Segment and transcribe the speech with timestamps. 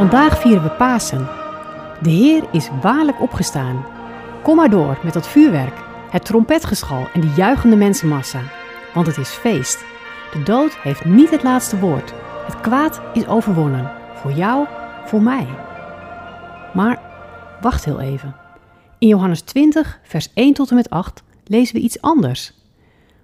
[0.00, 1.28] Vandaag vieren we Pasen.
[2.02, 3.84] De Heer is waarlijk opgestaan.
[4.42, 5.78] Kom maar door met dat vuurwerk,
[6.10, 8.40] het trompetgeschal en de juichende mensenmassa.
[8.94, 9.84] Want het is feest.
[10.32, 12.14] De dood heeft niet het laatste woord.
[12.46, 13.90] Het kwaad is overwonnen.
[14.14, 14.66] Voor jou,
[15.04, 15.46] voor mij.
[16.74, 17.00] Maar
[17.60, 18.36] wacht heel even.
[18.98, 22.52] In Johannes 20, vers 1 tot en met 8 lezen we iets anders.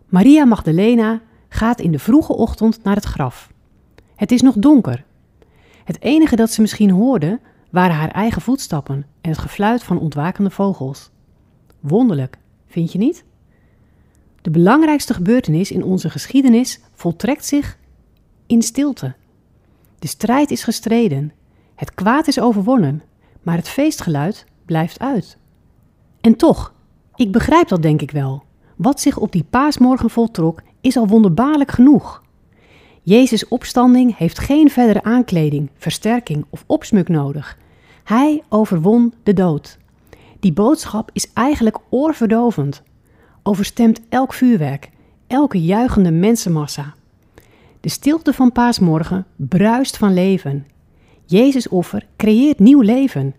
[0.08, 3.50] Maria Magdalena gaat in de vroege ochtend naar het graf.
[4.16, 5.05] Het is nog donker.
[5.86, 7.40] Het enige dat ze misschien hoorde
[7.70, 11.10] waren haar eigen voetstappen en het gefluit van ontwakende vogels.
[11.80, 13.24] Wonderlijk, vind je niet?
[14.42, 17.78] De belangrijkste gebeurtenis in onze geschiedenis voltrekt zich
[18.46, 19.14] in stilte.
[19.98, 21.32] De strijd is gestreden,
[21.74, 23.02] het kwaad is overwonnen,
[23.42, 25.38] maar het feestgeluid blijft uit.
[26.20, 26.74] En toch,
[27.14, 28.44] ik begrijp dat denk ik wel.
[28.76, 32.22] Wat zich op die paasmorgen voltrok, is al wonderbaarlijk genoeg.
[33.08, 37.58] Jezus' opstanding heeft geen verdere aankleding, versterking of opsmuk nodig.
[38.04, 39.78] Hij overwon de dood.
[40.40, 42.82] Die boodschap is eigenlijk oorverdovend,
[43.42, 44.90] overstemt elk vuurwerk,
[45.26, 46.94] elke juichende mensenmassa.
[47.80, 50.66] De stilte van paasmorgen bruist van leven.
[51.24, 53.34] Jezus' offer creëert nieuw leven.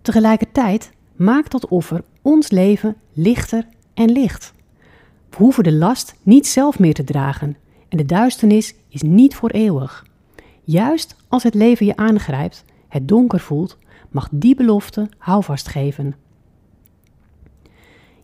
[0.00, 4.52] Tegelijkertijd maakt dat offer ons leven lichter en licht.
[5.30, 7.56] We hoeven de last niet zelf meer te dragen
[7.92, 10.06] en de duisternis is niet voor eeuwig.
[10.64, 13.78] Juist als het leven je aangrijpt, het donker voelt,
[14.10, 16.14] mag die belofte houvast geven.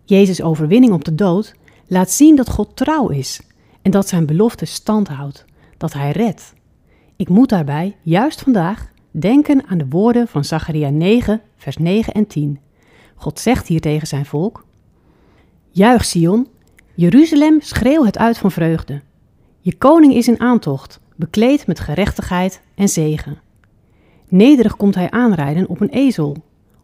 [0.05, 1.55] Jezus' overwinning op de dood
[1.87, 3.41] laat zien dat God trouw is
[3.83, 5.45] en dat zijn belofte stand houdt,
[5.77, 6.55] dat hij redt.
[7.17, 12.27] Ik moet daarbij, juist vandaag, denken aan de woorden van Zacharia 9, vers 9 en
[12.27, 12.59] 10.
[13.15, 14.65] God zegt hier tegen zijn volk:
[15.71, 16.47] Juich Sion,
[16.95, 19.07] Jeruzalem, schreeuw het uit van vreugde.
[19.61, 23.39] Je koning is in aantocht, bekleed met gerechtigheid en zegen.
[24.29, 26.37] Nederig komt hij aanrijden op een ezel,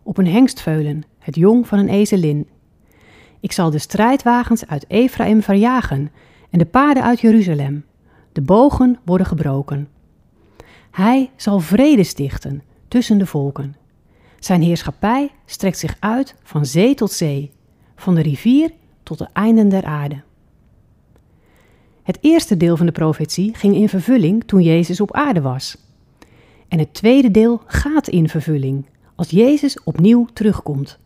[0.02, 2.48] op een hengstveulen, het jong van een ezelin.
[3.40, 6.10] Ik zal de strijdwagens uit Ephraim verjagen
[6.50, 7.84] en de paarden uit Jeruzalem.
[8.32, 9.88] De bogen worden gebroken.
[10.90, 13.76] Hij zal vrede stichten tussen de volken.
[14.38, 17.50] Zijn heerschappij strekt zich uit van zee tot zee,
[17.96, 18.70] van de rivier
[19.02, 20.22] tot de einden der aarde.
[22.04, 25.76] Het eerste deel van de profetie ging in vervulling toen Jezus op aarde was.
[26.68, 30.98] En het tweede deel gaat in vervulling als Jezus opnieuw terugkomt.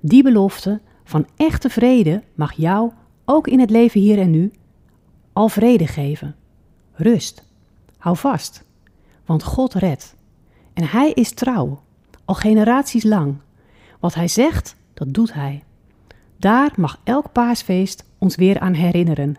[0.00, 2.90] Die belofte van echte vrede mag jou
[3.24, 4.52] ook in het leven hier en nu
[5.32, 6.34] al vrede geven.
[6.92, 7.44] Rust.
[7.98, 8.64] Hou vast,
[9.24, 10.14] want God redt.
[10.72, 11.82] En Hij is trouw,
[12.24, 13.36] al generaties lang.
[13.98, 15.62] Wat Hij zegt, dat doet Hij.
[16.36, 19.36] Daar mag elk paasfeest ons weer aan herinneren.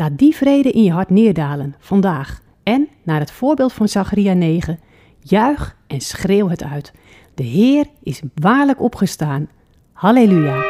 [0.00, 4.78] Laat die vrede in je hart neerdalen vandaag en, naar het voorbeeld van Zacharia 9,
[5.18, 6.92] juich en schreeuw het uit.
[7.34, 9.48] De Heer is waarlijk opgestaan.
[9.92, 10.69] Halleluja.